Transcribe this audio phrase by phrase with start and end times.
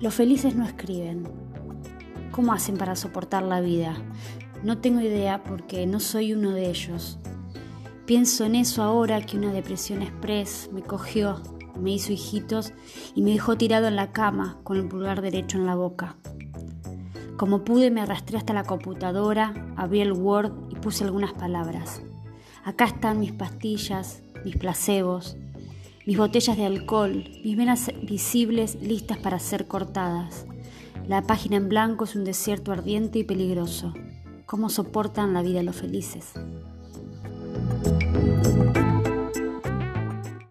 [0.00, 1.24] Los felices no escriben.
[2.30, 3.96] ¿Cómo hacen para soportar la vida?
[4.62, 7.18] No tengo idea porque no soy uno de ellos.
[8.04, 11.42] Pienso en eso ahora que una depresión express me cogió,
[11.80, 12.74] me hizo hijitos
[13.14, 16.16] y me dejó tirado en la cama con el pulgar derecho en la boca.
[17.38, 22.02] Como pude me arrastré hasta la computadora, abrí el Word y puse algunas palabras.
[22.64, 25.36] Acá están mis pastillas, mis placebos,
[26.06, 30.46] mis botellas de alcohol, mis venas visibles listas para ser cortadas.
[31.08, 33.92] La página en blanco es un desierto ardiente y peligroso.
[34.46, 36.32] ¿Cómo soportan la vida los felices?